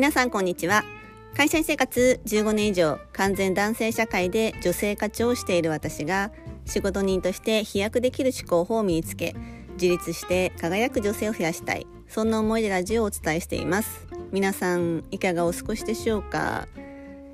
[0.00, 0.82] 皆さんこんにちは。
[1.36, 6.32] 会社員生活15年以上完全男性社会で女性課長をしている私が
[6.64, 9.36] 仕事人として飛躍できる思考法を身につけ
[9.74, 11.86] 自立して輝く女性を増やしたい。
[12.08, 14.06] そんな思いでラジオをお伝えしています。
[14.32, 16.66] 皆さんいかがお過ごしでしょうか、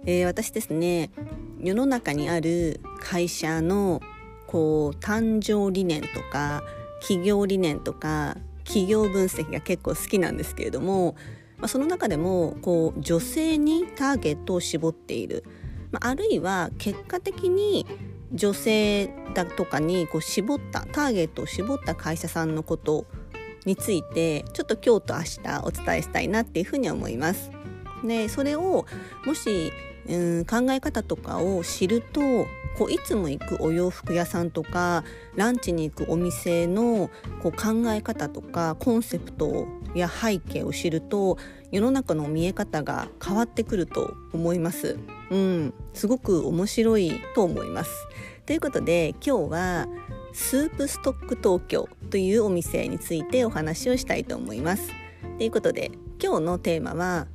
[0.05, 1.13] えー、私ですね
[1.61, 4.01] 世の中にある会社の
[4.49, 6.65] こう誕生理念とか
[7.01, 11.15] 企業理念とか企業分析が結構好きなんですけれども
[11.59, 15.45] まあ、その中でもこう女性にターゲットを絞っている、
[15.91, 17.87] まあ、あるいは結果的に
[18.33, 23.07] 女性だとかにこう絞ったターゲットを絞った会社さんのこと
[23.65, 27.51] についてちょっと今日と明日お伝えしたいなっていうふうに思います。
[28.05, 28.87] でそれを
[29.25, 29.73] もし、
[30.09, 32.21] うん、考え方とかを知ると
[32.79, 37.11] こういつも行くお洋服屋さんとかランチに行くお店の
[37.43, 41.39] こう考え方とかコンセプトや背景を知ると
[41.73, 44.99] 世の中の見え方が変わってくると思います。
[45.31, 47.91] うん、すごく面白いと思います。
[48.45, 49.89] ということで今日は
[50.33, 54.91] スープストック東京というお店についてお話をしたいと思います。
[55.39, 55.91] ということで
[56.23, 57.27] 今日のテーマは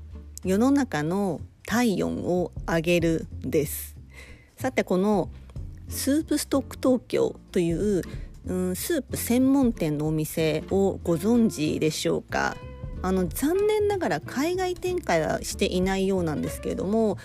[0.46, 3.96] 世の中の体温を上げるです。
[4.56, 5.30] さてこの
[5.92, 8.02] スープストック東京という、
[8.48, 12.58] うん、スープ専門店のお店をご存知でしょうか？
[13.04, 17.18] あの残念ながら海外展開はしていないようなんですけれども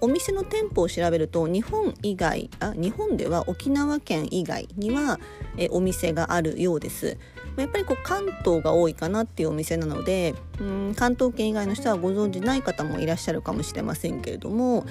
[0.00, 5.18] お店の店舗を調べると日本以外あ日本では沖縄県以外には
[5.56, 7.18] えお店があるようです。
[7.56, 14.86] やっぱりこう関東が多いかなっていうお店なのでうん関東圏以外の人はご存じない方もいらっしゃるかもしれませんけれども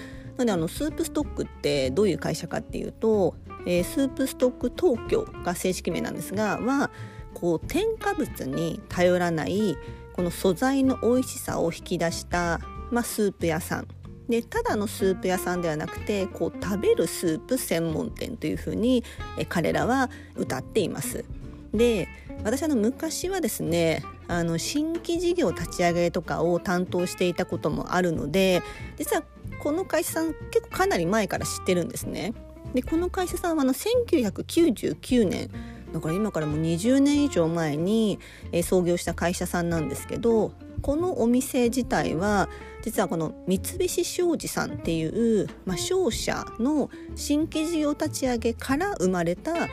[0.45, 6.91] なのであのスープストックってどういう会社かっていうと、えー、スープストック東京が正式名なんですがは
[7.33, 9.75] こう添加物に頼らない
[10.13, 12.59] この素材の美味しさを引き出した、
[12.91, 13.87] まあ、スープ屋さん
[14.27, 19.03] でただのスープ屋さんではなくてこう食べるスープ専門店というふうに
[19.37, 21.25] え彼らは歌っています。
[21.73, 22.07] で
[22.43, 28.61] 私の昔はですねあの新規事業立ち上げとかを担当していたこともあるので
[28.97, 29.23] 実は
[29.61, 32.33] この会社さん結構かなり前から知ってるんですね。
[32.73, 35.49] でこの会社さんはあの1999年
[35.93, 38.17] だから今からもう20年以上前に、
[38.53, 42.49] え創業した会社さんなんですけどこのお店自体は
[42.81, 49.67] 実はこの三菱商事さんっていう、まあ、商社の新規事業立ち上げから生まれた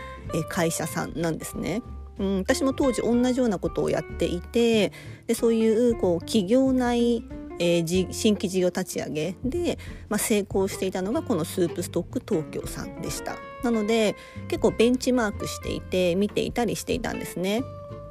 [0.51, 1.83] 会社さんなんですね。
[2.19, 4.93] うん、私も当時同じようなことをやっていて
[5.29, 7.23] でそういうこう企業内
[7.59, 14.17] えー、新規事業立ち上げで、まあ、成功していたのがこのスープストック東京さんでしたなので
[14.49, 17.63] 結構ベンチマークしていて見ていたりしていたんですね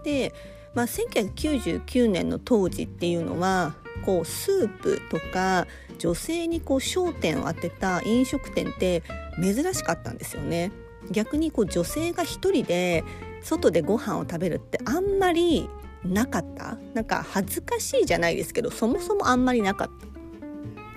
[0.04, 0.34] で
[0.78, 3.74] まあ、1999年の当時っていうのは
[4.06, 5.66] こうスープとか
[5.98, 9.02] 女性にこう焦点を当てた飲食店って
[9.42, 10.72] 珍しかったんですよね。
[11.10, 13.04] 逆にこう女性が一人で
[13.42, 15.68] 外でご飯を食べるってあんまり
[16.04, 16.78] なかった？
[16.94, 20.08] なんか恥ずかしいじゃないですけどそもそもあんまりなかった。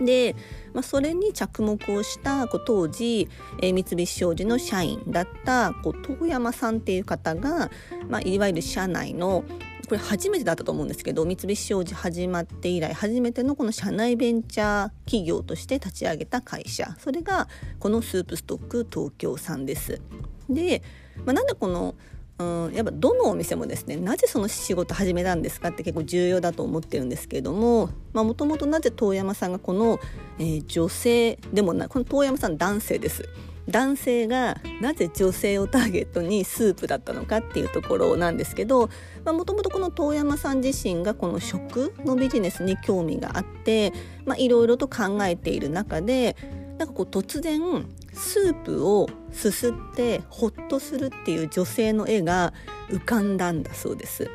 [0.04, 0.34] で
[0.72, 3.28] まあ、それに着目をしたこう当時、
[3.60, 7.70] えー、三菱商事の社員だったこう遠山さんっていう方が、
[8.08, 9.44] まあ、いわゆる社内の
[9.88, 16.96] これ初めてだったと思うんですけど三菱商事始まって以来初めてのこの社内ベンチャー企業として立ち上げた会社。
[16.98, 20.00] それがこのスープストック東京さんです。
[20.48, 20.82] で、
[21.26, 21.94] まあ、なんでこの
[22.40, 30.00] うん、やっぱどのお店もですねなぜその仕事始めたんですかって結構重要だと思ってるんですけれどももともとなぜ遠山さんがこの、
[30.38, 33.28] えー、女性でもなこの遠山さん男性です。
[33.68, 38.90] 男性がなぜ女性をターゲットにスープだったのかっていうところなんですけど
[39.24, 43.92] もともとこの遠山さん自身がこの食のビジネスに興味があって
[44.38, 46.36] いろいろと考えている中で
[46.78, 52.52] なんかこう突然スープをすすってホッとするっていう女性の絵が
[52.88, 54.30] 浮かんだんだそうです。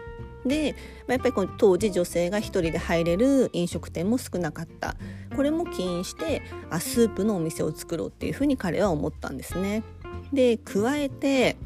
[0.46, 0.74] で、
[1.08, 4.96] まあ、やっぱりこの当時女性が一人で入れる飲食店も少なかった
[5.36, 9.84] これも起因してあスープのお店を作ろうっていうふうに彼は思ったんですね。
[10.32, 11.58] で加えて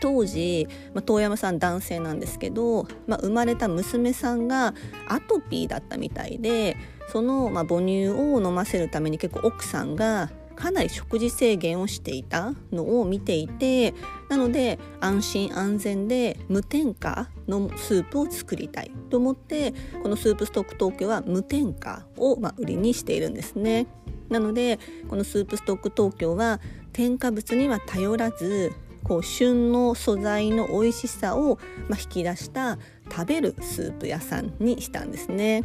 [0.00, 4.74] 当時、まあ、遠山さん男性なんですけど、まあ、生まれた娘さんが
[5.08, 6.76] アトピーだったみたいで
[7.12, 13.94] その、まあ、母乳を飲ませるために結構奥さんがかなり食事制限をしていたのを見ていて
[14.28, 19.72] なので安心安全で無添加のスープを作りたいと思って
[20.02, 23.86] このスープストック東京は無添加をま売りにしているんですね。
[24.30, 26.60] なのでこのスープストック東京は
[26.92, 28.72] 添加物には頼らず
[29.04, 32.78] こう旬の素材の美味しさをま引き出した
[33.08, 35.62] 食べるスープ屋さんにしたんですね。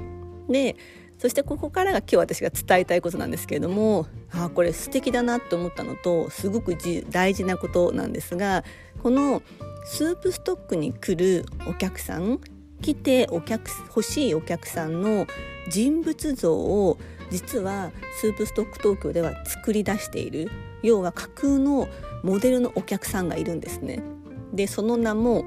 [0.48, 0.76] で
[1.24, 6.76] そしてここからが今日私が伝えたいことなんですけれどもあこれ素敵だなと思ったのとすごく
[7.10, 8.66] 大事なことなんですが
[9.02, 9.42] この
[9.86, 12.42] スープストックに来るお客さん
[12.82, 15.26] 来てお客欲しいお客さんの
[15.70, 16.98] 人物像を
[17.32, 21.88] 実はスープストック東京では作り出している要は架空の
[22.24, 24.04] モデルのお客さんがいるんですね。
[24.52, 25.46] でその名も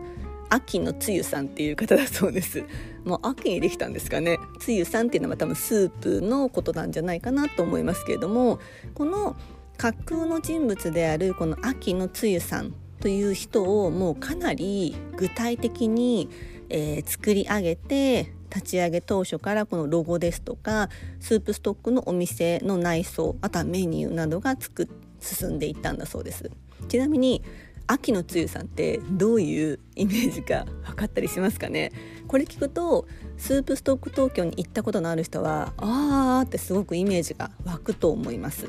[0.48, 2.64] 秋のつゆさんっていう方だそうです
[3.06, 4.38] もう秋にできたんですかね。
[4.58, 8.58] つゆさんっていうのは多分スープのことなんじゃないかなと思いますけれども
[8.94, 9.36] この
[9.78, 16.28] 架空の人物であるこの秋のつゆさんという人をもうかなり具体的に、
[16.68, 20.88] えー、作り上げて立ち上げ当初からこのロゴですとか
[21.20, 24.88] スープストックのお店の内装あとはメニューなどが作
[25.20, 26.50] 進んでいったんだそうです。
[26.88, 27.42] ちなみに
[27.88, 31.92] 秋のつゆさんってどういうイメージか分かったりしますかね？
[32.26, 33.06] これ聞くと
[33.36, 38.68] スープストック東京に行ったことのある人はあーってすごくイメージが湧くと思います。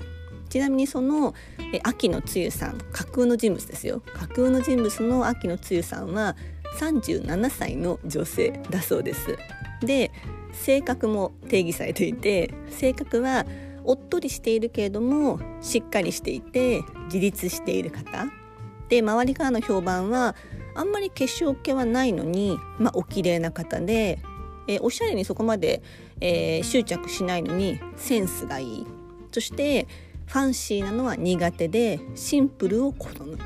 [0.50, 1.34] ちなみにその
[1.84, 4.02] 秋のつゆさん架空の人物ですよ。
[4.14, 6.36] 架空の人物の秋のつゆさんは
[6.80, 9.38] 37歳の女性だそうです。
[9.82, 10.12] で
[10.54, 13.46] 性格も定義されていて性格は
[13.84, 18.28] おっとりしているけれどもしっかりしていて自立している方。
[18.90, 20.36] で周りからの評判は
[20.76, 24.20] あんまり化粧気はないのに、まあ、お綺麗な方で、
[24.68, 25.82] えー、おしゃれにそこまで、
[26.22, 28.88] えー、執着しないのにセンスがいい。
[29.32, 29.88] そして
[30.28, 33.38] ファンシーなのは苦手でシンプルを好む。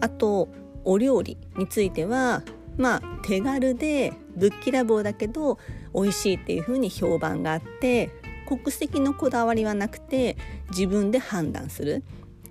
[0.00, 0.48] あと
[0.84, 2.42] お料理については
[2.76, 5.58] まあ手軽でぶっきらぼうだけど
[5.94, 8.10] 美味しいっていう風に評判があって
[8.46, 10.36] 国籍のこだわりはなくて
[10.70, 12.02] 自分で判断する。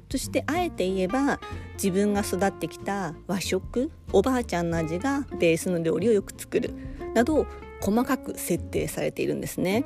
[0.10, 1.40] そしてあえて言えば
[1.74, 6.74] 自分が育ってきた和食おばあちゃんの味がベースの料理をよく作る
[7.14, 7.46] など
[7.82, 9.84] 細かく設定されているんですね。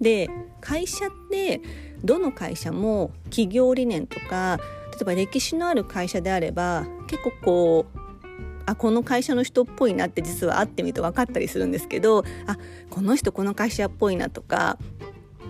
[0.00, 0.28] で
[0.60, 1.60] 会社って
[2.02, 4.58] どの会社も企業理念とか
[4.92, 7.98] 例えば歴史のある会社であれば結構こう
[8.66, 12.56] あこの会社の人っぽいなって実は会ってみると分かったりするんですけどあ
[12.90, 14.78] この人この会社っぽいなとか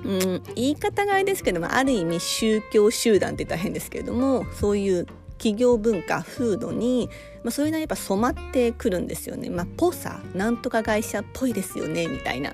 [0.04, 5.06] うん、言い方があれですけどもある意味宗教集団って言ったら変ですけれどもそういう
[5.38, 7.08] 企業文化風土に、
[7.42, 9.50] まあ、それなりにやっぱ染まってくるんですよね。
[9.50, 12.52] まあ、ぽさなんとか会社っぽいですよねみたいな。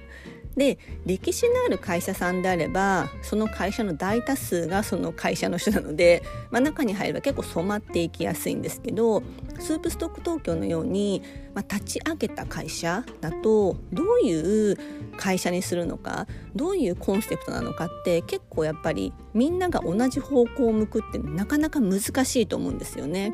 [0.59, 0.77] で
[1.07, 9.23] 歴史のある会社さんであればその会社の大多数がその会社の人なので、まあ、中に入れば結構染まっていきやすいんですけど
[9.61, 11.23] スープストック東京のように、
[11.55, 14.77] まあ、立ち上げた会社だとどういう
[15.17, 16.27] 会社にするのか
[16.57, 23.33] どういうコンセプトなのかって結構やっぱりみんなが同じ方向を向くってなかなか難しいと思うんですよね。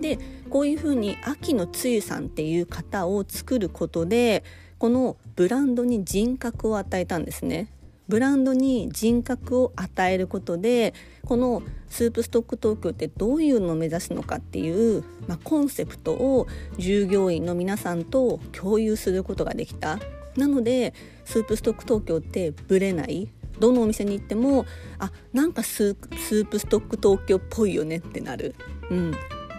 [0.00, 0.18] で
[0.48, 4.42] こういうふうに秋のつゆさんっていう方を作ることで
[4.78, 7.68] このブランドに人格を与えたんですね。
[8.08, 10.92] ブランドに人格を与えることで
[11.24, 16.46] このスープストック東京ってどういうのを目指すのかっていう、まあ、コンセプトを
[16.76, 19.98] 従業員の皆さんと共有することができた。
[20.36, 20.94] なので
[21.24, 23.28] スープストック東京ってブレない。
[23.58, 24.66] どのお店に行っても
[24.98, 28.56] あなんかスープストック東京っぽいよねってなる、
[28.90, 29.14] うん、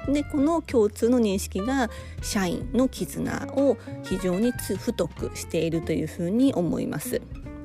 [0.08, 1.90] でこの共通の認識が
[2.22, 7.22] 社員の絆を非常に太くしているというふうに思います。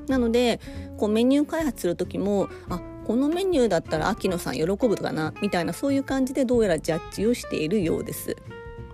[0.07, 0.59] なので
[0.97, 8.35] こうメニュー開発する時もあこのメニューだったら秋野さん喜ぶかなみたいなそういう感じでどうやらジャッジをしているようです。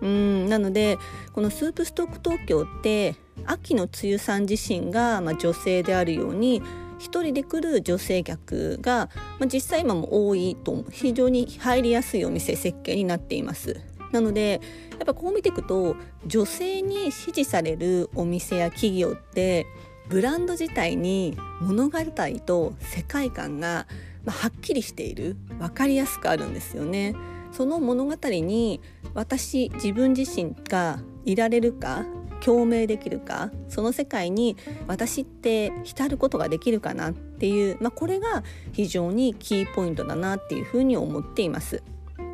[0.02, 0.98] うんなので
[1.34, 3.16] このスープストック東京って
[3.46, 6.62] 秋の梅雨さん自身が、まあ、女性であるように
[7.00, 9.10] 1人で来る女性客が、
[9.40, 13.80] まあ、実際今も多いと非常に入りやすいお店設計になっています。
[14.12, 14.62] なので
[14.92, 19.66] やっぱこう見ていくと女性に支持されるお店や企業って
[20.08, 22.00] ブランド自体に物語
[22.46, 23.88] と世界観が
[24.26, 27.16] はっきりしている分かりやすくあるんですよね。
[27.52, 28.82] その物語に
[29.14, 32.06] 私自分自身がいられるか
[32.46, 41.82] 共鳴できるかその世界に私って浸ることができるかなっていう、まあ、これが非常にキーポイントだなっていうふうに思っています。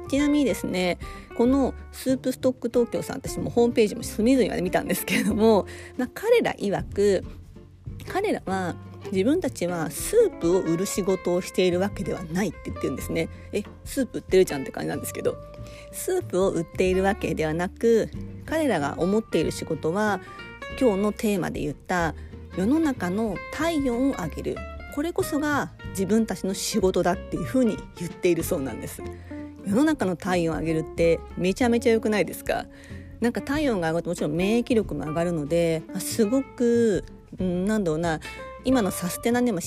[0.09, 0.97] ちなみにですね
[1.37, 5.65] このスープストック東京さん私もホームページも隅々まで見たんですけれども、
[5.97, 7.23] まあ、彼ら曰く
[8.09, 8.75] 彼らは
[9.11, 13.29] 自分たちはスープを売る仕事をしているわけではないって言ってるんですね。
[13.51, 15.37] えスープ売ってるじゃんって感じなんですけど。
[15.91, 18.09] スープを売っているわけではなく
[18.45, 20.21] 彼らが思っている仕事は
[20.79, 22.15] 今日のテーマで言った
[22.57, 24.55] 世の中の体温を上げる。
[24.95, 29.01] これこそが自分たちの仕事だっていうふうに言っているそうなんです。
[29.65, 32.65] 世の中の体温を上げるってめちゃめちゃ良くないですか？
[33.19, 37.05] なんか体温が上がるともちろん免疫力も上がるのですごく、
[37.39, 38.19] うん、なんだろうな
[38.63, 39.59] 今のサステナにも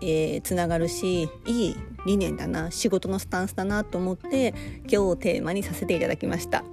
[0.00, 1.76] えー、つながるしいい
[2.06, 4.54] 理念だな仕事のスタンスだなと思って
[4.90, 6.64] 今日テーマにさせていただきました。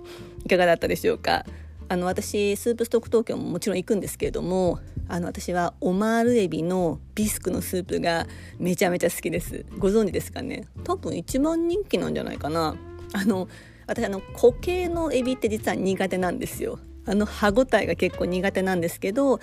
[0.45, 1.45] いかがだったでしょうか？
[1.89, 8.27] あの私スープストック東京ももちろん行くんですけれどもあの私はオマールエビのビスクのスープが
[8.59, 9.65] めちゃめちゃ好きです。
[9.77, 10.65] ご存知ですかね？
[10.83, 12.75] 多分一番人気なんじゃないかな。
[13.13, 13.47] あの
[13.85, 16.79] 私あの固形のエビって実は苦手なんですよ。
[17.05, 19.39] あの歯ごたえが結構苦手なんですけど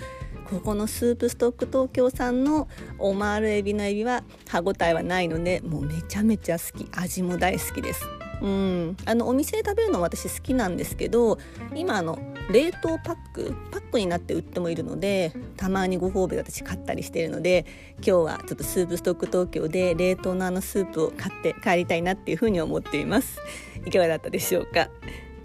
[0.49, 2.67] ここのスープストック東京さんの
[2.99, 6.87] オマールエビのエビは歯ごたえはないのでもうめちゃめちゃ好き。
[6.91, 8.05] 味も大好きです。
[8.41, 11.39] うん、あのお店で食べるの私好きなんですけど
[11.73, 12.19] 今あの
[12.51, 23.39] 冷凍パックパックになって売ってもいるのでたまにご褒美私買ったりしているので今日はちょっとスープストック東京で冷凍のあのスープを買って帰りたいなっていうふうに思っています。
[23.85, 24.89] いかがだったでしょうか？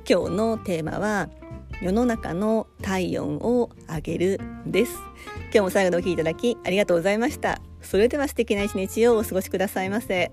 [0.06, 1.28] 今日のテーマは
[1.80, 4.98] 世の中の体温を上げるです。
[5.44, 7.60] 今日も最後までお聴きいただきありがとうございました。
[7.80, 10.30] それでは素敵な一日をお過ごしくださいませ。